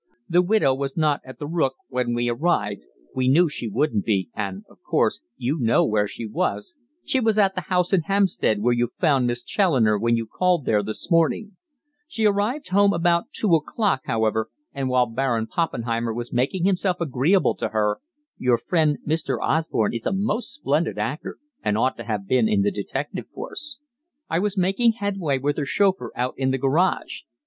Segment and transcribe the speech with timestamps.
[0.27, 4.31] The widow was not at 'The Book' when we arrived we knew she wouldn't be,
[4.33, 8.63] and, of course, you know where she was, she was at the house in Hampstead
[8.63, 11.55] where you found Miss Challoner when you called there this morning;
[12.07, 17.53] she arrived home about two o'clock, however, and while 'Baron Poppenheimer' was making himself agreeable
[17.57, 17.99] to her
[18.39, 19.37] your friend Mr.
[19.39, 23.77] Osborne is a most splendid actor, and ought to have been in the detective force
[24.31, 27.19] I was making headway with her chauffeur out in the garage.